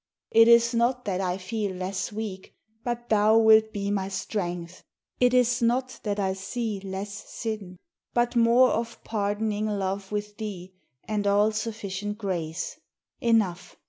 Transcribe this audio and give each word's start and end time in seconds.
It 0.31 0.47
is 0.47 0.73
not 0.73 1.05
that 1.05 1.21
I 1.21 1.37
feel 1.37 1.75
less 1.75 2.11
weak, 2.11 2.55
but 2.83 3.07
thou 3.09 3.37
Wilt 3.37 3.71
be 3.71 3.91
my 3.91 4.07
strength; 4.09 4.83
it 5.19 5.31
is 5.31 5.61
not 5.61 5.99
that 6.01 6.19
I 6.19 6.33
see 6.33 6.79
Less 6.79 7.13
sin, 7.29 7.77
but 8.11 8.35
more 8.35 8.69
of 8.71 9.03
pardoning 9.03 9.67
love 9.67 10.11
with 10.11 10.37
thee, 10.37 10.73
And 11.03 11.27
all 11.27 11.51
sufficient 11.51 12.17
grace. 12.17 12.79
Enough! 13.19 13.75